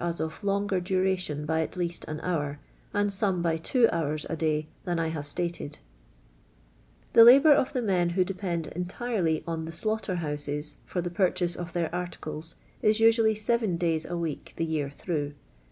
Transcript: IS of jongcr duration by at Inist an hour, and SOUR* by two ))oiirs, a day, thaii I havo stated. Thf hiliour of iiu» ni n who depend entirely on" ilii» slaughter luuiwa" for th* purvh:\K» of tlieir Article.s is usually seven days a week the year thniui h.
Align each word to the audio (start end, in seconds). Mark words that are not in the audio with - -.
IS 0.00 0.20
of 0.20 0.42
jongcr 0.42 0.84
duration 0.84 1.44
by 1.44 1.60
at 1.60 1.72
Inist 1.72 2.04
an 2.06 2.20
hour, 2.20 2.60
and 2.94 3.12
SOUR* 3.12 3.32
by 3.32 3.56
two 3.56 3.88
))oiirs, 3.88 4.26
a 4.30 4.36
day, 4.36 4.68
thaii 4.86 4.96
I 4.96 5.10
havo 5.10 5.24
stated. 5.24 5.80
Thf 7.14 7.24
hiliour 7.42 7.52
of 7.52 7.72
iiu» 7.72 7.84
ni 7.84 7.94
n 7.94 8.08
who 8.10 8.22
depend 8.22 8.68
entirely 8.68 9.42
on" 9.44 9.66
ilii» 9.66 9.72
slaughter 9.72 10.14
luuiwa" 10.22 10.76
for 10.84 11.02
th* 11.02 11.12
purvh:\K» 11.14 11.58
of 11.58 11.72
tlieir 11.72 11.90
Article.s 11.92 12.54
is 12.80 13.00
usually 13.00 13.34
seven 13.34 13.76
days 13.76 14.04
a 14.06 14.16
week 14.16 14.52
the 14.54 14.64
year 14.64 14.88
thniui 14.88 15.30
h. 15.30 15.34